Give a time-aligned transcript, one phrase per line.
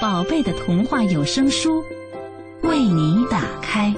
[0.00, 1.84] 宝贝的童话有声书
[2.62, 3.94] 为你打开。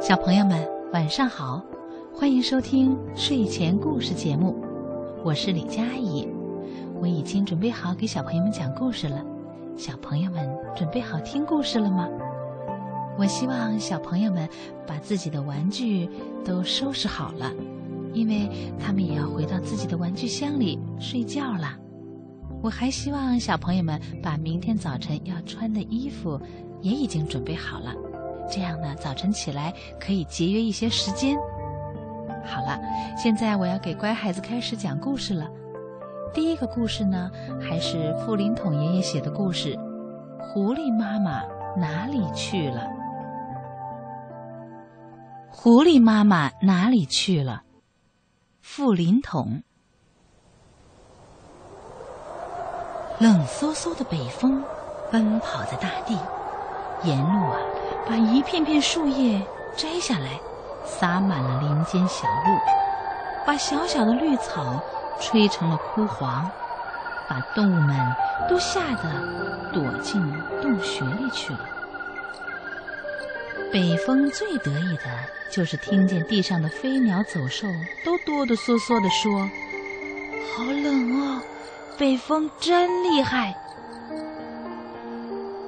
[0.00, 1.60] 小朋友们，晚上好。
[2.14, 4.64] 欢迎收听睡前故事节目，
[5.24, 6.28] 我是李佳怡，
[7.00, 9.31] 我已经准备好给小朋友们讲故事了。
[9.76, 12.08] 小朋友们准备好听故事了吗？
[13.18, 14.48] 我希望小朋友们
[14.86, 16.08] 把自己的玩具
[16.44, 17.50] 都收拾好了，
[18.12, 18.48] 因为
[18.78, 21.76] 他们也要回到自己的玩具箱里睡觉了。
[22.62, 26.40] 我还希望小朋友们把明天早晨要穿的衣服
[26.80, 27.94] 也已经准备好了，
[28.50, 31.36] 这样呢，早晨起来可以节约一些时间。
[32.44, 32.78] 好了，
[33.16, 35.50] 现在我要给乖孩子开始讲故事了。
[36.34, 37.30] 第一个故事呢，
[37.60, 39.76] 还是傅林统爷爷写的故事，
[40.40, 41.42] 《狐狸妈妈
[41.76, 42.80] 哪里去了》。
[45.50, 47.62] 狐狸妈妈哪里去了？
[48.62, 49.62] 傅林统。
[53.18, 54.64] 冷飕飕的北风
[55.10, 56.16] 奔跑在大地，
[57.04, 57.58] 沿路啊，
[58.08, 60.40] 把一片片树叶摘下来。
[60.84, 62.58] 洒满了林间小路，
[63.46, 64.82] 把小小的绿草
[65.20, 66.50] 吹成了枯黄，
[67.28, 67.96] 把动物们
[68.48, 69.08] 都吓得
[69.72, 70.20] 躲进
[70.60, 71.60] 洞穴里去了。
[73.72, 75.04] 北风最得意的
[75.50, 77.66] 就是听见地上的飞鸟走兽
[78.04, 79.48] 都哆哆嗦嗦地说
[80.54, 81.42] ：“好冷啊，
[81.98, 83.56] 北风真厉害。”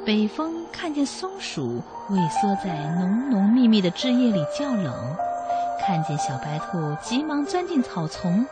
[0.04, 5.16] 北风看见松鼠畏缩在浓浓密密的枝叶里叫冷，
[5.86, 8.46] 看见小白兔急忙钻进草丛，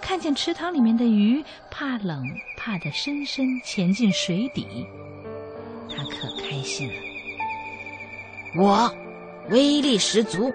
[0.00, 2.24] 看见池塘里面的鱼怕冷
[2.56, 4.86] 怕得深深潜进水底，
[5.88, 6.94] 他可开心了。
[8.58, 8.92] 我
[9.50, 10.52] 威力十足，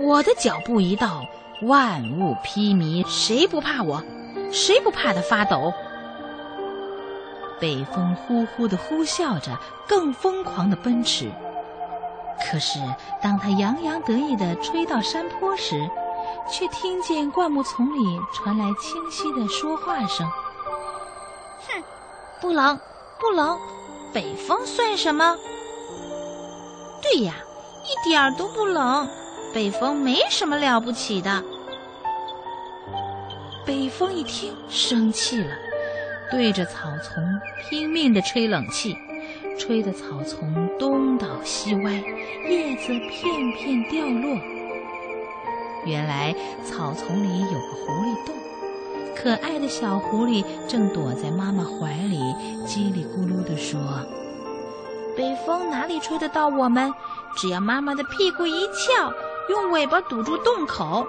[0.00, 1.26] 我的脚步一到，
[1.62, 4.02] 万物披靡，谁不怕我？
[4.52, 5.72] 谁不怕的发抖？
[7.58, 9.58] 北风呼呼地呼啸着，
[9.88, 11.30] 更疯狂地奔驰。
[12.38, 12.78] 可是，
[13.22, 15.88] 当他洋洋得意地吹到山坡时，
[16.50, 20.26] 却听见灌木丛里传来清晰的说话声
[21.68, 21.82] ：“哼，
[22.40, 22.78] 不冷，
[23.18, 23.58] 不冷，
[24.12, 25.36] 北风算什么？
[27.02, 27.34] 对呀，
[27.84, 29.08] 一点儿都不冷，
[29.52, 31.42] 北风没什么了不起的。”
[33.66, 35.50] 北风一听，生气了。
[36.30, 37.22] 对着草丛
[37.62, 38.96] 拼命地吹冷气，
[39.58, 41.92] 吹得草丛东倒西歪，
[42.48, 44.55] 叶子片片掉落。
[45.86, 48.34] 原来草丛里有个狐狸洞，
[49.16, 52.18] 可爱的小狐狸正躲在妈妈怀里，
[52.66, 53.80] 叽里咕噜地说
[55.16, 56.92] ：“北风哪里吹得到我们？
[57.36, 59.12] 只要妈妈的屁股一翘，
[59.48, 61.06] 用尾巴堵住洞口，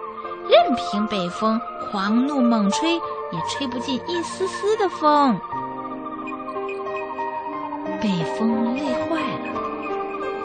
[0.48, 1.60] 任凭北风
[1.92, 3.00] 狂怒猛吹。”
[3.30, 5.38] 也吹不进一丝丝的风。
[8.02, 8.08] 北
[8.40, 9.54] 风累坏了，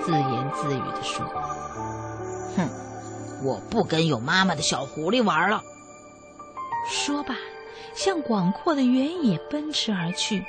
[0.01, 1.25] 自言自语地说：“，
[3.45, 5.63] 我不跟有妈妈的小狐狸玩了。”
[6.89, 7.35] 说罢，
[7.95, 10.45] 向广阔的原野奔驰而去。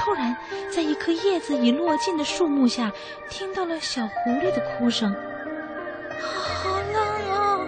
[0.00, 0.36] 突然，
[0.74, 2.92] 在一棵叶子已落尽的树木下，
[3.30, 5.10] 听到了小狐狸的哭声
[6.20, 7.58] ：“好冷啊，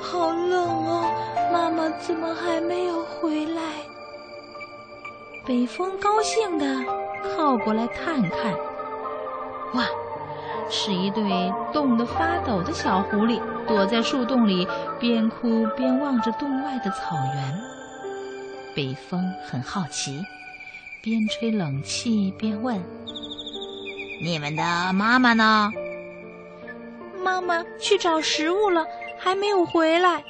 [0.00, 1.10] 好冷啊！”
[1.52, 3.62] 妈妈怎么还没有回来？
[5.46, 6.64] 北风高兴地
[7.36, 8.54] 靠过来探看，
[10.70, 11.22] 是一对
[11.72, 14.66] 冻得发抖的小狐狸，躲在树洞里，
[14.98, 17.60] 边哭边望着洞外的草原。
[18.74, 20.24] 北风很好奇，
[21.02, 22.82] 边吹冷气边问
[24.22, 25.70] ：“你们的妈妈呢？”
[27.22, 28.84] 妈妈去找食物了，
[29.18, 30.24] 还没有回来。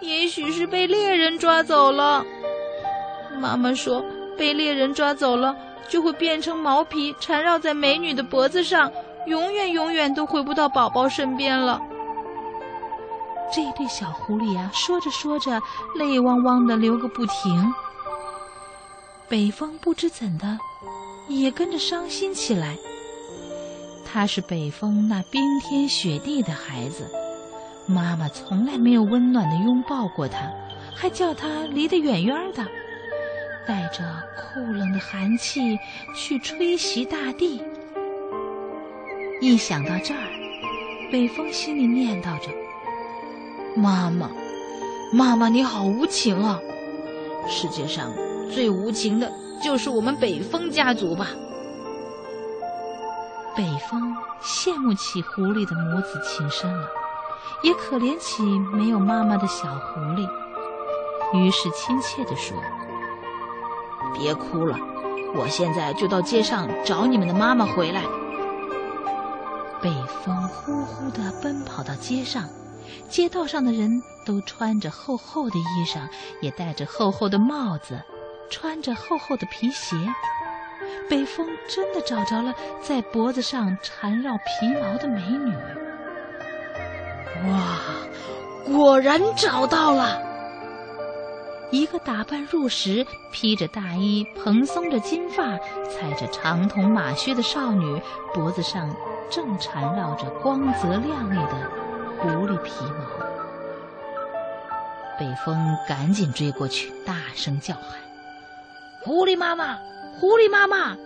[0.00, 2.24] 也许是被猎人抓走了。
[3.40, 4.04] 妈妈说，
[4.38, 5.56] 被猎人抓走了，
[5.88, 8.90] 就会变成毛皮缠绕在美女的脖子上，
[9.26, 11.80] 永远永远都回不到宝宝身边了。
[13.52, 15.60] 这对小狐狸啊，说着说着，
[15.96, 17.74] 泪汪汪的流个不停。
[19.28, 20.58] 北风不知怎的，
[21.28, 22.76] 也跟着伤心起来。
[24.04, 27.10] 他是北风那冰天雪地的孩子，
[27.86, 30.50] 妈妈从来没有温暖的拥抱过他，
[30.94, 32.64] 还叫他离得远远的，
[33.66, 34.04] 带着
[34.36, 35.78] 酷冷的寒气
[36.14, 37.62] 去吹袭大地。
[39.38, 40.20] 一想到这儿，
[41.12, 42.48] 北风心里念叨着
[43.76, 44.30] ：“妈妈，
[45.12, 46.58] 妈妈，你好无情啊！
[47.46, 48.10] 世界上
[48.50, 49.30] 最无情的
[49.62, 51.28] 就是我们北风家族吧。”
[53.54, 56.88] 北风羡慕起狐狸的母子情深了，
[57.62, 60.26] 也可怜起没有妈妈的小狐狸，
[61.34, 62.56] 于是亲切地说
[64.16, 64.78] ：“别哭了，
[65.34, 68.02] 我现在就到街上找你们的妈妈回来。”
[69.86, 69.92] 北
[70.24, 72.48] 风呼呼地奔跑到街上，
[73.08, 76.00] 街道上的人都穿着厚厚的衣裳，
[76.42, 78.02] 也戴着厚厚的帽子，
[78.50, 79.94] 穿着厚厚的皮鞋。
[81.08, 82.52] 北风真的找着了
[82.82, 85.54] 在脖子上缠绕皮毛的美女。
[87.48, 87.78] 哇，
[88.64, 90.20] 果然找到了！
[91.70, 95.58] 一个打扮入时、披着大衣、蓬松着金发、
[95.88, 98.00] 踩着长筒马靴的少女，
[98.32, 98.94] 脖子上
[99.30, 101.70] 正缠绕着光泽亮丽的
[102.18, 103.26] 狐狸皮毛。
[105.18, 107.98] 北风赶紧追过去，大声叫喊
[109.02, 109.78] ：“狐狸妈妈！”
[110.18, 110.96] 狐狸妈妈，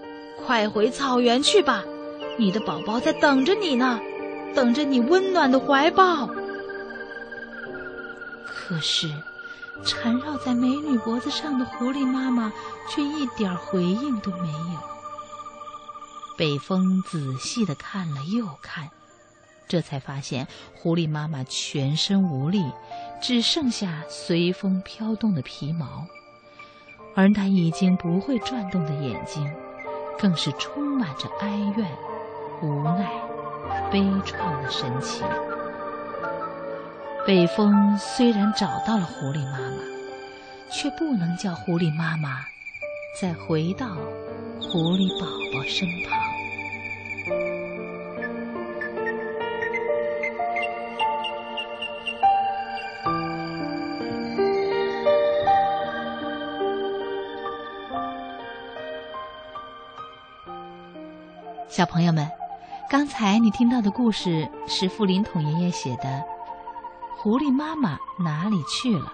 [0.44, 1.82] 快回草原去吧！
[2.38, 3.98] 你的宝宝在等着你呢，
[4.54, 6.28] 等着你温暖的怀抱。
[8.46, 9.08] 可是，
[9.84, 12.52] 缠绕在美女脖子上的狐狸妈妈
[12.88, 14.80] 却一点回应都没有。
[16.36, 18.88] 北风仔细的看了又看，
[19.68, 22.64] 这才发现狐狸妈妈全身无力，
[23.20, 26.06] 只剩下随风飘动的皮毛。
[27.16, 29.52] 而那已经不会转动的眼睛，
[30.18, 31.90] 更是充满着哀怨、
[32.62, 33.10] 无奈、
[33.90, 35.26] 悲怆的神情。
[37.26, 39.76] 北风虽然找到了狐狸妈妈，
[40.70, 42.40] 却不能叫狐狸妈妈
[43.20, 43.94] 再回到
[44.60, 46.18] 狐狸宝宝身旁。
[61.68, 62.28] 小朋友们，
[62.88, 66.02] 刚才你听到的故事是傅林统爷爷写的
[67.22, 69.12] 《狐狸妈妈哪里去了》。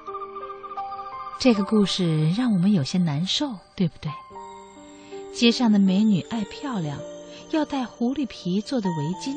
[1.41, 4.12] 这个故事让我们有些难受，对不对？
[5.35, 6.97] 街上的美女爱漂亮，
[7.50, 9.35] 要戴狐狸皮做的围巾，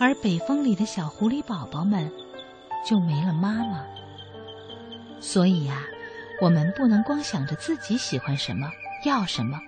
[0.00, 2.10] 而北风里的小狐狸宝宝们
[2.88, 3.84] 就没了妈妈。
[5.20, 5.82] 所以呀，
[6.40, 8.70] 我们不能光想着自己喜欢什么，
[9.04, 9.60] 要什么。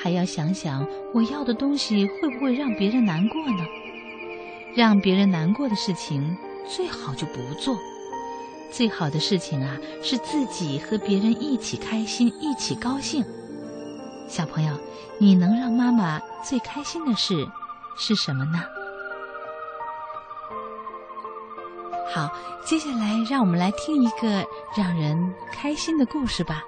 [0.00, 3.66] 还要想想我要的东西会不会让别人难过呢？
[4.76, 6.36] 让别人难过的事情
[6.68, 7.76] 最好就不做。
[8.70, 13.24] 最好的事情啊，是自己和别人一起开心，一起高兴。
[14.28, 14.74] 小朋友，
[15.18, 17.46] 你能让妈妈最开心的事
[17.96, 18.64] 是什么呢？
[22.14, 22.30] 好，
[22.64, 24.44] 接下来让我们来听一个
[24.76, 26.62] 让人开心的故事吧。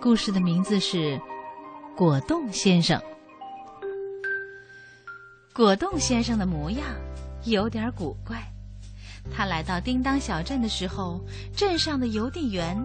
[0.00, 1.20] 故事的名字是。
[1.96, 2.98] 果冻先生，
[5.52, 6.86] 果冻先生的模样
[7.44, 8.38] 有点古怪。
[9.32, 11.20] 他来到叮当小镇的时候，
[11.56, 12.76] 镇上的邮递员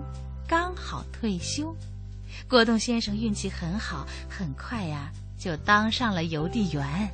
[0.47, 1.75] 刚好退休。
[2.47, 7.09] 果冻先生运气很好，很快呀就当上了邮递员。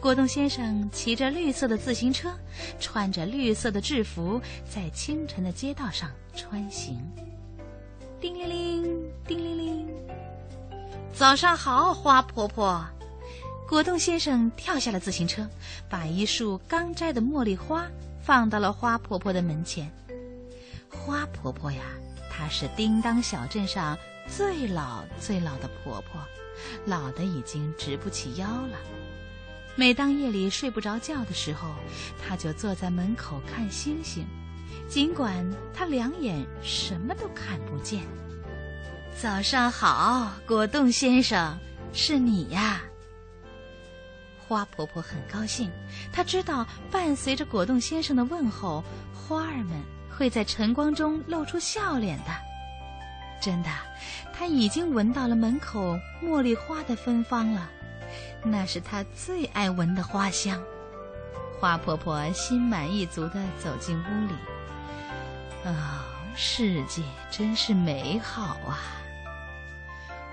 [0.00, 2.32] 果冻先生骑着绿色的自行车，
[2.78, 7.00] 穿着绿色的制服，在清晨的街道上穿行。
[8.20, 9.88] 叮铃铃，叮铃铃。
[11.12, 12.84] 早上好，花婆婆。
[13.68, 15.46] 果冻先生跳下了自行车，
[15.88, 17.86] 把一束刚摘的茉莉花
[18.28, 19.90] 放到了花婆婆的门前。
[20.90, 21.80] 花婆婆呀，
[22.30, 26.20] 她是叮当小镇上最老最老的婆婆，
[26.84, 28.76] 老的已经直不起腰了。
[29.76, 31.70] 每当夜里睡不着觉的时候，
[32.22, 34.26] 她就坐在门口看星星，
[34.90, 38.02] 尽管她两眼什么都看不见。
[39.18, 41.58] 早上好，果冻先生，
[41.94, 42.82] 是你呀。
[44.48, 45.70] 花婆婆很高兴，
[46.10, 49.78] 她知道伴随着果冻先生的问候，花儿们
[50.10, 52.30] 会在晨光中露出笑脸的。
[53.42, 53.68] 真的，
[54.32, 57.68] 她已经闻到了门口茉莉花的芬芳了，
[58.42, 60.58] 那是她最爱闻的花香。
[61.60, 65.68] 花婆婆心满意足地走进屋里。
[65.68, 68.96] 啊，世界真是美好啊！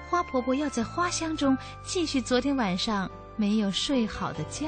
[0.08, 4.68] 花婆婆要在花香中继续昨天晚上没有睡好的觉。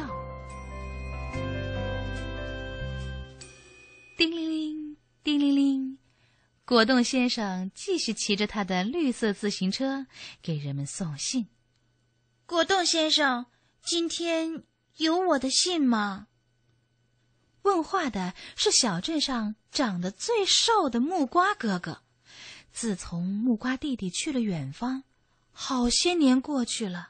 [4.18, 5.98] 叮铃铃，叮铃铃，
[6.66, 10.08] 果冻先生继续骑着他的绿色自行车
[10.42, 11.48] 给人们送信。
[12.46, 13.46] 果冻先生，
[13.84, 14.64] 今天
[14.98, 16.28] 有我的信吗？
[17.62, 22.02] 问话的是小镇上长得最瘦的木瓜哥哥。
[22.72, 25.04] 自从木瓜弟弟去了远方，
[25.52, 27.10] 好些年过去了，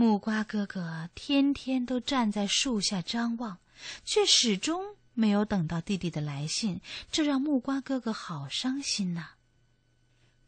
[0.00, 3.58] 木瓜哥哥天天都站在树下张望，
[4.02, 6.80] 却始终没有等到弟弟的来信，
[7.12, 9.32] 这让木瓜哥哥好伤心呐。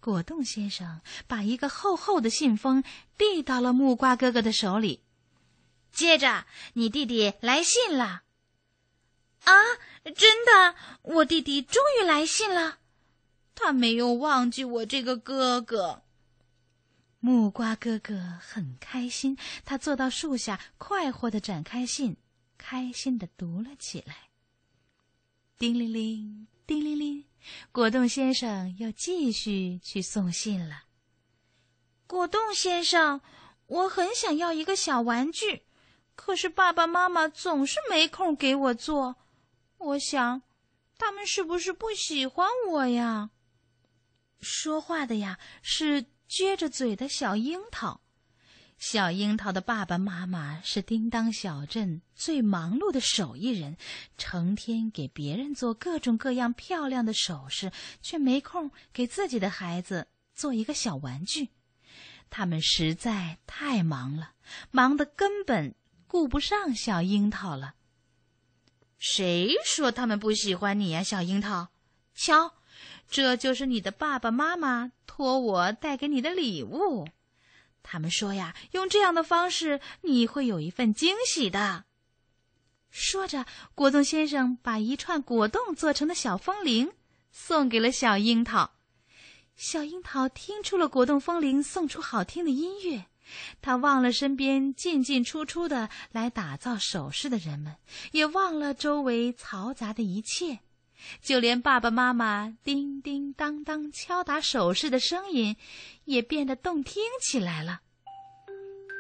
[0.01, 2.83] 果冻先生把一个厚厚的信封
[3.19, 5.03] 递到了木瓜哥哥的手里。
[5.93, 8.23] 接着，你弟弟来信了。
[9.45, 9.53] 啊，
[10.17, 12.79] 真的，我弟弟终于来信了。
[13.55, 16.05] 他没有忘记我这个哥哥。
[17.25, 22.17] 木瓜哥哥很开心，他坐到树下，快活的展开信，
[22.59, 24.29] 开心的读了起来。
[25.57, 27.25] 叮铃铃，叮铃铃。
[27.71, 30.87] 果冻先生又继续去送信了。
[32.09, 33.21] 果冻先生，
[33.67, 35.63] 我很想要一个小玩具，
[36.17, 39.15] 可是爸爸妈妈总是没空给我做。
[39.79, 40.43] 我想，
[40.99, 43.31] 他们是不是不喜欢我呀？
[44.41, 48.01] 说话的呀是撅着嘴的小樱桃。
[48.79, 53.77] 小樱桃的爸爸妈妈是叮当小镇最忙碌的手艺人，
[54.17, 57.71] 成天给别人做各种各样漂亮的首饰，
[58.01, 61.51] 却没空给自己的孩子做一个小玩具。
[62.31, 64.33] 他们实在太忙了，
[64.71, 65.75] 忙得根本
[66.07, 67.75] 顾不上小樱桃了。
[68.97, 71.69] 谁说他们不喜欢你呀，小樱桃？
[72.15, 72.55] 瞧，
[73.13, 77.07] 这就是你的爸爸妈妈托我带给你的礼物。
[77.83, 81.85] 他们说呀，用这样的方式你会有一份惊喜的。
[82.89, 86.91] 说着，果冻先生把一串果冻做成的小风铃
[87.31, 88.73] 送给了小樱桃。
[89.57, 93.05] 小樱桃听出了果冻风铃送出好听的音乐，
[93.61, 97.77] 他忘了身边进进出出的来打造首饰的人们，
[98.13, 100.61] 也忘了周围嘈杂的一切，
[101.21, 105.57] 就连爸爸妈妈叮叮当当敲打首饰的声音。
[106.05, 107.81] 也变得动听起来了。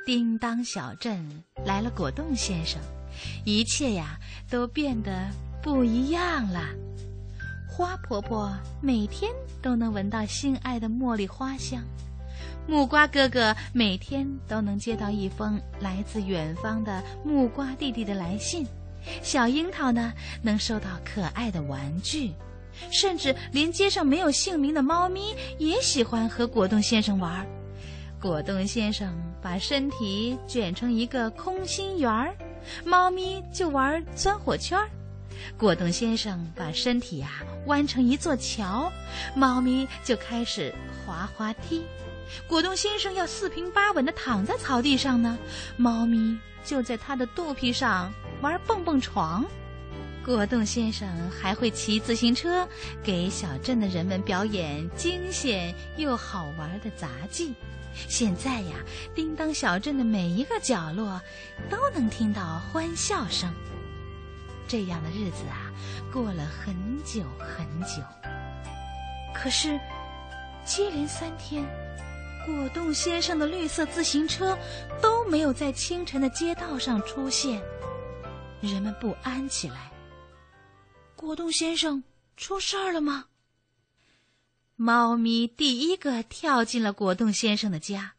[0.06, 2.80] 叮当小镇来了果冻先生，
[3.44, 4.18] 一切呀
[4.48, 5.28] 都变得
[5.60, 6.68] 不一样了。
[7.68, 11.82] 花婆婆每天都能闻到心爱的茉莉花香，
[12.68, 18.64] 木瓜哥哥每天都能接到一封来自远方的木瓜弟弟的来信，
[19.22, 22.32] 小樱桃呢能收到可爱的玩具。
[22.90, 27.46] 甚至连街上没有姓名的猫咪也喜欢和果冻先生玩。
[28.18, 32.34] 果冻先生把身体卷成一个空心圆儿，
[32.84, 34.88] 猫咪就玩钻火圈儿。
[35.58, 38.90] 果冻先生把身体呀弯成一座桥，
[39.34, 41.84] 猫咪就开始滑滑梯。
[42.48, 45.36] 果冻先生要四平八稳地躺在草地上呢，
[45.76, 48.10] 猫咪就在他的肚皮上
[48.42, 49.44] 玩蹦蹦床。
[50.24, 52.68] 果冻先生还会骑自行车，
[53.02, 57.54] 给小镇的人们表演惊险又好玩的杂技。
[58.08, 58.76] 现在呀，
[59.14, 61.20] 叮当小镇的每一个角落
[61.68, 63.52] 都能听到欢笑声。
[64.68, 65.70] 这样的日子啊，
[66.12, 68.02] 过了很久很久。
[69.34, 69.78] 可是，
[70.64, 71.64] 接连三天，
[72.46, 74.56] 果冻先生的绿色自行车
[75.02, 77.60] 都没有在清晨的街道上出现，
[78.62, 79.92] 人们不安起来。
[81.16, 82.02] 果冻先生
[82.36, 83.26] 出事儿了吗？
[84.76, 88.14] 猫咪第一个跳进了果冻先生的家。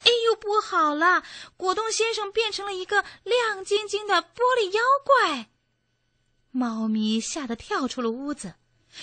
[0.00, 1.22] 哎呦，不好了！
[1.56, 5.50] 果冻先生变成了一个亮晶晶的玻璃妖怪。
[6.50, 8.54] 猫咪吓得跳出了屋子。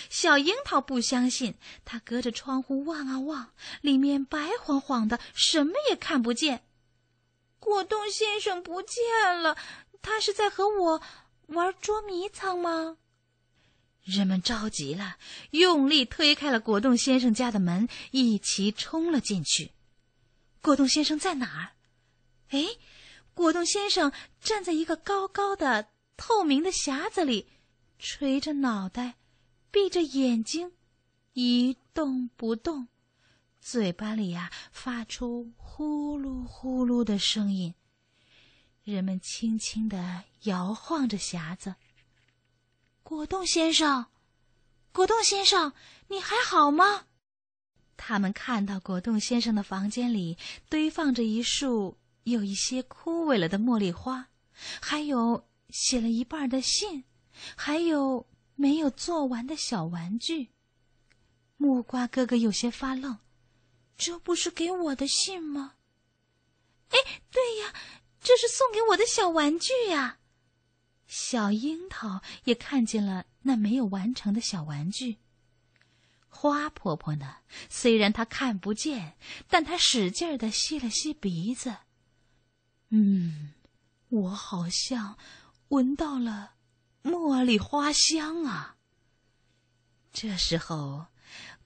[0.10, 6.64] 小樱桃不相信，它隔着窗户望啊望，里面白晃晃的，什么也看不见。
[7.60, 9.58] 果冻先生不见了，
[10.02, 11.02] 他是在和我。
[11.48, 12.96] 玩捉迷藏吗？
[14.04, 15.18] 人们着急了，
[15.50, 19.74] 用力推开了果冻先生家的门，一齐冲了进去。
[20.62, 21.76] 果冻先生在哪儿？
[22.52, 22.78] 哎，
[23.34, 27.50] 果冻先生站在一个高高的透明的匣子里，
[28.00, 29.16] 垂着脑袋，
[29.72, 30.72] 闭着眼睛，
[31.34, 32.88] 一动不动，
[33.60, 37.76] 嘴巴里呀发出呼噜呼噜的声音。
[38.84, 41.76] 人们轻轻地摇晃着匣子。
[43.04, 44.08] 果冻先生，
[44.92, 45.74] 果冻先生，
[46.08, 47.08] 你还好吗？
[47.98, 50.38] 他们看到果冻先生的房间里
[50.70, 54.30] 堆放着一束有一些枯萎了的茉莉花，
[54.82, 57.04] 还有写了一半的信，
[57.56, 60.50] 还有没有做完的小玩具。
[61.58, 63.20] 木瓜哥哥有些发愣
[63.96, 65.76] ：“这不是给我的信吗
[66.90, 66.98] ？”“哎，
[67.30, 67.74] 对呀，
[68.22, 70.20] 这是送给我的小玩具呀。”
[71.08, 75.18] 小樱桃也看见了那没有完成的小玩具。
[76.30, 77.40] 花婆婆呢？
[77.70, 79.18] 虽然她看不见，
[79.50, 81.76] 但她使劲儿的吸了吸鼻子。
[82.88, 83.54] 嗯，
[84.08, 85.18] 我好像
[85.68, 86.54] 闻到了
[87.04, 88.78] 茉莉花香啊。
[90.14, 91.08] 这时候，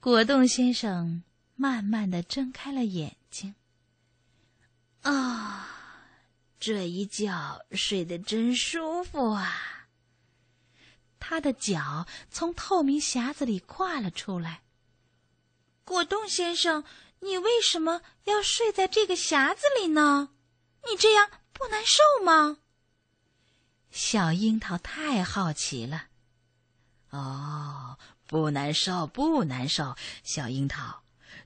[0.00, 1.22] 果冻先生
[1.54, 3.54] 慢慢的睁开了眼睛。
[5.02, 5.75] 啊！
[6.58, 9.88] 这一觉睡得真舒服啊！
[11.18, 14.62] 他的脚从透明匣子里跨了出来。
[15.84, 16.84] 果冻先生，
[17.20, 20.30] 你为什么要睡在这个匣子里呢？
[20.88, 22.58] 你这样不难受吗？
[23.90, 26.06] 小樱桃太好奇了。
[27.10, 29.96] 哦，不难受，不难受。
[30.22, 31.02] 小樱桃，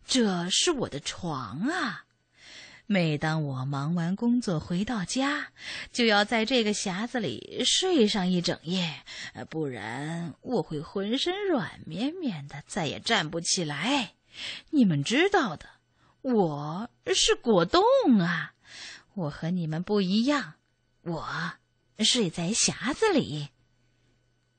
[0.07, 2.07] 这是我的床啊。
[2.92, 5.52] 每当我忙完工作回到家，
[5.92, 9.04] 就要在这个匣子里睡上一整夜，
[9.49, 14.14] 不然我会浑身软绵绵的，再也站不起来。
[14.70, 15.66] 你们知道的，
[16.23, 17.80] 我是果冻
[18.18, 18.54] 啊，
[19.14, 20.54] 我和你们不一样，
[21.02, 21.52] 我
[22.00, 23.50] 睡在匣子里。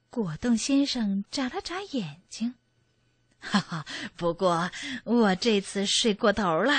[0.09, 2.55] 果冻先生眨了眨眼睛。
[3.41, 4.69] 哈哈，不过
[5.03, 6.74] 我这次睡过头了，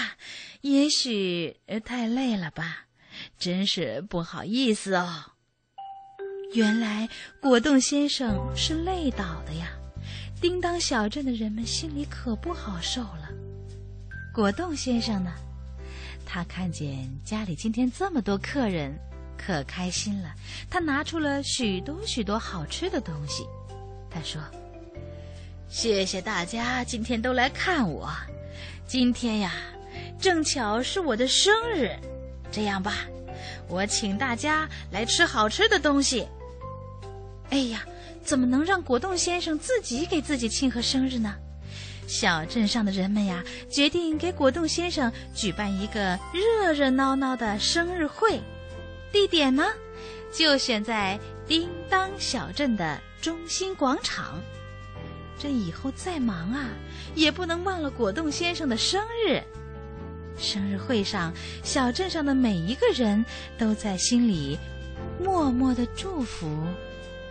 [0.60, 2.86] 也许太累了吧，
[3.36, 5.24] 真是不好意思哦。
[6.54, 7.08] 原来
[7.40, 9.68] 果冻先生是累倒的呀，
[10.40, 13.28] 叮当小镇的人们心里可不好受了。
[14.32, 15.32] 果冻先生呢，
[16.24, 18.96] 他看见家里今天这么多客人，
[19.36, 20.32] 可开心了。
[20.70, 23.44] 他拿出了许多许多好吃的东西，
[24.08, 24.40] 他说。
[25.72, 28.06] 谢谢大家今天都来看我，
[28.86, 29.54] 今天呀，
[30.20, 31.90] 正巧是我的生日，
[32.52, 32.98] 这样吧，
[33.68, 36.28] 我请大家来吃好吃的东西。
[37.48, 37.82] 哎呀，
[38.22, 41.34] 怎么能让果冻先生自己给自己庆贺生日呢？
[42.06, 48.38] 小镇上的人们呀，决定给果冻先生举办一个热热闹闹的生日会，
[49.10, 49.64] 地点呢，
[50.30, 54.38] 就选在叮当小镇的中心广场。
[55.38, 56.68] 这以后再忙啊，
[57.14, 59.42] 也不能忘了果冻先生的生日。
[60.38, 63.24] 生日会上，小镇上的每一个人
[63.58, 64.58] 都在心里
[65.22, 66.48] 默默的祝福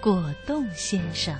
[0.02, 1.36] 果冻先生。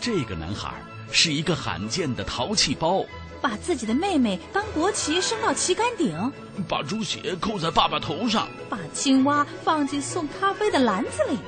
[0.00, 0.74] 这个男孩
[1.12, 3.04] 是一个罕见的淘气包，
[3.40, 6.32] 把自己的妹妹当国旗升到旗杆顶，
[6.66, 11.38] 把猪血扣在爸爸头上，把青蛙放进送咖啡的篮子里。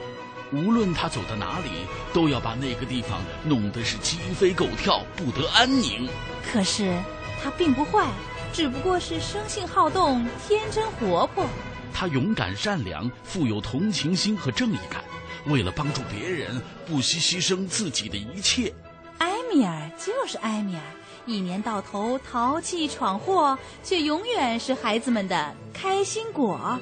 [0.55, 1.69] 无论他走到哪里，
[2.13, 6.09] 都要把那个地方弄得是鸡飞狗跳，不得安宁。
[6.49, 6.97] 可是
[7.43, 8.09] 他并不坏，
[8.53, 11.45] 只不过是生性好动，天真活泼。
[11.93, 15.03] 他勇敢善良，富有同情心和正义感，
[15.47, 18.73] 为了帮助别人，不惜牺牲自己的一切。
[19.19, 20.83] 埃米尔就是埃米尔，
[21.27, 26.79] 一年到头淘气闯祸，却永远是孩子们的开心果。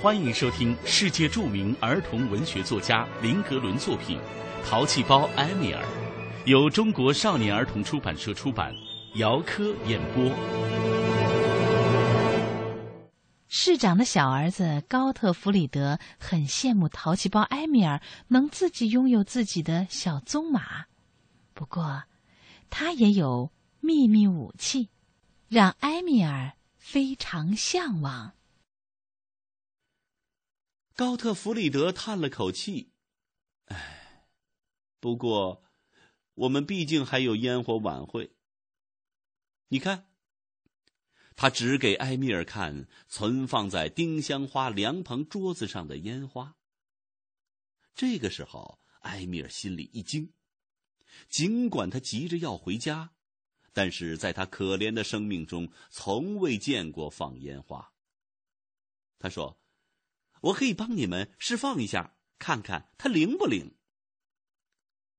[0.00, 4.16] 欢迎收听世界著名儿童文学作家林格伦作品
[4.64, 5.82] 《淘气包埃米尔》，
[6.48, 8.72] 由中国少年儿童出版社出版，
[9.16, 10.32] 姚科演播。
[13.48, 20.86] 市长的小儿子高特弗里德很羡慕淘气包埃米尔能自己拥有自己的小棕马，
[21.54, 22.04] 不过，
[22.70, 24.90] 他也有秘密武器，
[25.48, 28.34] 让埃米尔非常向往。
[30.98, 32.90] 高特弗里德叹了口气
[33.70, 34.26] ：“唉，
[34.98, 35.62] 不过，
[36.34, 38.34] 我们毕竟还有烟火晚会。
[39.68, 40.10] 你看。”
[41.36, 46.56] 他指给埃米尔看存放在丁香花凉棚桌子上的烟花。
[47.94, 50.32] 这个时候，埃米尔心里一惊，
[51.28, 53.14] 尽管他急着要回家，
[53.72, 57.92] 但是在他可怜的生命中，从未见过放烟花。
[59.20, 59.60] 他说。
[60.42, 63.76] 我可以帮你们释放一下，看看它灵不灵。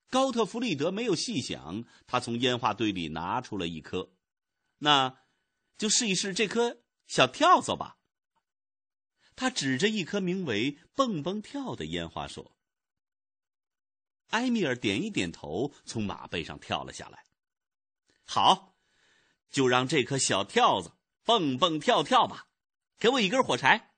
[0.09, 4.13] 高特弗里德没有细想，他从烟花堆里拿出了一颗，
[4.79, 5.19] 那
[5.77, 7.97] 就试一试这颗小跳蚤吧。
[9.35, 12.57] 他指着一颗名为“蹦蹦跳”的烟花说
[14.29, 17.23] ：“埃米尔，点一点头，从马背上跳了下来。
[18.25, 18.75] 好，
[19.49, 20.91] 就让这颗小跳子
[21.23, 22.49] 蹦蹦跳跳吧。
[22.97, 23.88] 给我一根火柴。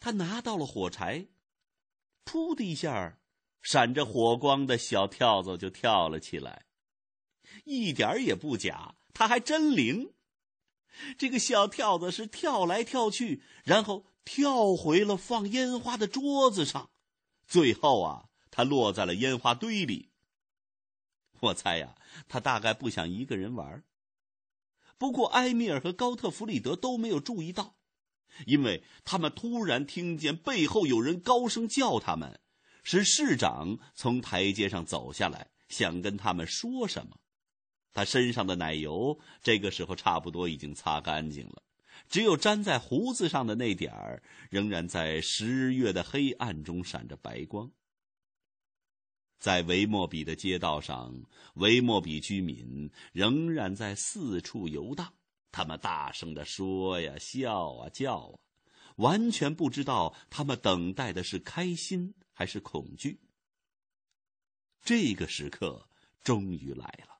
[0.00, 1.28] 他拿到了火柴，
[2.24, 3.18] 噗的一下，
[3.62, 6.66] 闪着火光的小跳蚤就跳了起来。
[7.64, 10.14] 一点也不假，他还真灵。
[11.16, 16.90] 这个小跳蚤是跳来跳去，然后跳回了放烟花的桌子上，
[17.46, 20.10] 最后啊，它落在了烟花堆里。
[21.40, 21.94] 我猜呀，
[22.26, 23.84] 他大概不想一个人玩。
[24.98, 27.77] 不过，埃米尔和高特弗里德都没有注意到，
[28.46, 32.40] 因为他们突然听见背后有人高声叫他们，
[32.82, 37.18] 是市长从台阶上走下来，想跟他们说什么。
[37.92, 41.62] 他身上的奶油这个时候差不多已经擦干净了，
[42.08, 47.70] 只有粘在胡子上的那点儿，仍然在十月的黑暗中闪着白光。
[49.40, 51.22] 在维莫比的街道上，
[51.54, 55.12] 维莫比居民仍然在四处游荡。
[55.50, 58.38] 他们大声的说呀、笑啊、叫啊，
[58.96, 63.20] 完全不知道他们等待的是开心还是恐惧。
[64.82, 65.88] 这个时刻
[66.22, 67.18] 终于来了，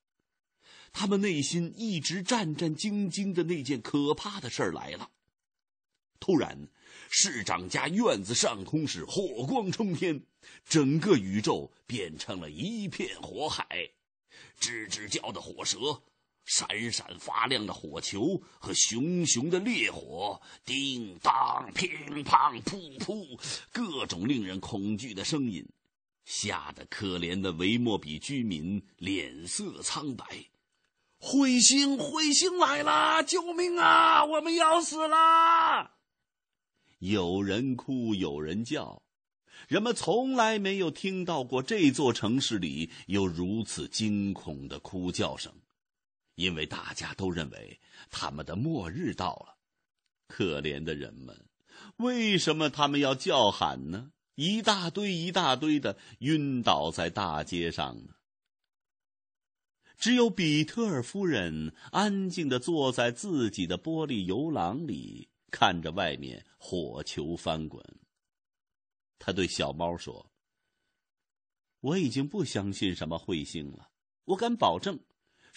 [0.93, 5.11] 他们内心一直战战兢兢的那件可怕的事儿来了。
[6.21, 6.69] 突然，
[7.09, 10.25] 市长家院子上空是火光冲天，
[10.65, 13.91] 整个宇宙变成了一片火海，
[14.59, 16.03] 吱吱叫的火蛇，
[16.49, 21.91] 闪闪发亮的火球和熊熊的烈火，叮当、乒
[22.25, 23.39] 乓、噗噗，
[23.71, 25.69] 各种令人恐惧的声音，
[26.25, 30.25] 吓得可怜的维莫比居民脸色苍白。
[31.21, 33.23] 彗星，彗星来了！
[33.23, 34.25] 救命啊！
[34.25, 35.91] 我们要死了！
[37.01, 39.03] 有人哭，有人叫，
[39.67, 45.53] 人们从来没有听到过这座城市里有如此惊恐的哭叫声，
[46.39, 49.59] 因为大家都认为他们的末日到了。
[50.29, 51.47] 可怜的人们，
[51.97, 54.13] 为什么他们要叫喊呢？
[54.37, 58.15] 一大堆一大堆的晕倒在大街上呢。
[59.97, 65.29] 只有比特尔夫人安静的坐在自己的玻璃游廊里。
[65.51, 67.83] 看着外面火球翻滚，
[69.19, 70.31] 他对小猫说
[71.81, 73.89] ：“我已经不相信什么彗星了，
[74.25, 75.01] 我敢保证，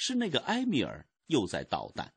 [0.04, 2.12] 是那个埃米尔又在捣蛋。”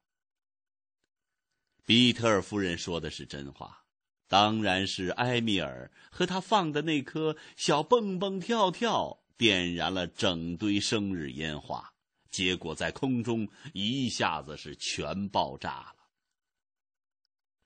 [1.85, 3.85] 比特尔夫人说的是真话，
[4.27, 11.92] 当然是埃米尔和他放的那颗小蹦蹦跳跳点燃了整堆生日烟花，
[12.31, 16.09] 结果在空中一下子是全爆炸了。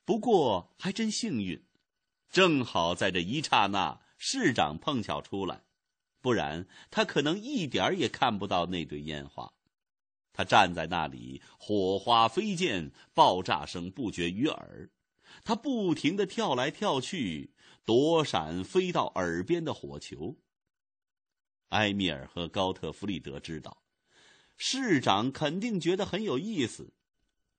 [0.05, 1.65] 不过还真幸运，
[2.29, 5.63] 正好在这一刹那，市长碰巧出来，
[6.21, 9.55] 不然他可能一点也看不到那堆烟花。
[10.39, 14.89] 他站在那里，火花飞溅，爆炸声不绝于耳。
[15.43, 17.51] 他不停的跳来跳去，
[17.85, 20.37] 躲闪飞到耳边的火球。
[21.71, 23.83] 埃米尔和高特弗里德知道，
[24.57, 26.93] 市长肯定觉得很有意思，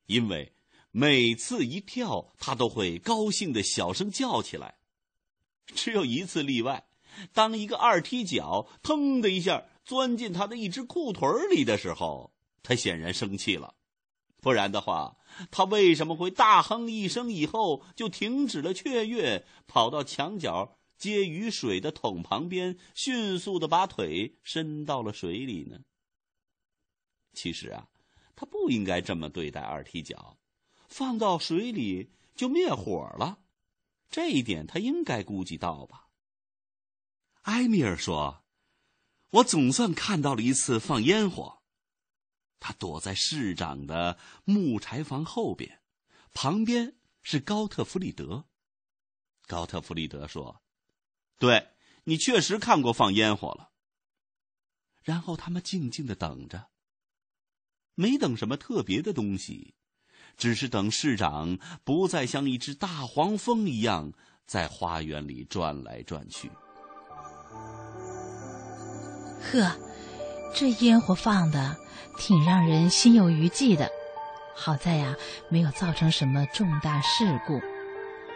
[0.05, 0.53] 因为。
[0.91, 4.79] 每次一跳，他都会高兴的小声叫起来。
[5.67, 6.87] 只有一次例外，
[7.33, 12.33] 当一个二踢脚腾的一下钻进他的一只裤腿里的时候，
[12.69, 13.73] 他显然生气了。
[14.43, 15.17] 不然的话，
[15.49, 25.79] 他为什么会大哼一声以后就停止了雀跃，跑到墙角接雨水的桶旁边，迅速的把腿伸到了水里呢？
[27.33, 27.89] 其实啊，
[28.35, 30.37] 他不应该这么对待二踢脚。
[30.87, 33.39] 放到水里就灭火了，
[34.11, 36.09] 这一点他应该估计到吧？
[37.43, 38.43] 埃米尔说
[39.41, 41.57] ：“我总算看到了一次放烟火。”
[42.59, 45.81] 他躲在市长的木柴房后边，
[46.33, 48.45] 旁边是高特弗里德。
[49.47, 50.61] 高特弗里德说
[51.39, 51.69] ：“对
[52.03, 53.71] 你确实看过放烟火了。”
[55.03, 56.69] 然后他们静静的等着，
[57.95, 59.75] 没等什么特别的东西。
[60.37, 64.13] 只是等市长不再像一只大黄蜂一样
[64.45, 66.49] 在花园里转来转去。
[69.41, 69.88] 呵，
[70.53, 71.75] 这烟火放的
[72.17, 73.89] 挺让人心有余悸的。
[74.55, 75.15] 好在呀，
[75.47, 77.61] 没有造成什么重大事故。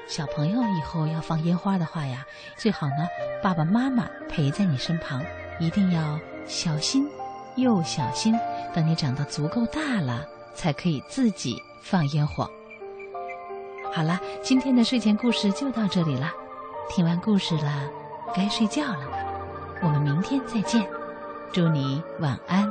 [0.07, 2.25] 小朋友以后要放烟花的话呀，
[2.57, 3.07] 最好呢
[3.41, 5.23] 爸爸妈妈陪在你身旁，
[5.59, 7.07] 一定要小心
[7.55, 8.37] 又小心。
[8.73, 11.61] 等你长到足够大了，才可以自己。
[11.83, 12.49] 放烟火。
[13.93, 16.31] 好了，今天的睡前故事就到这里了。
[16.89, 17.89] 听完故事了，
[18.33, 19.05] 该睡觉了。
[19.81, 20.89] 我们明天再见，
[21.53, 22.67] 祝你晚安。